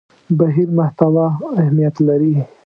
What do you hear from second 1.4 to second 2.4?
اهمیت لري.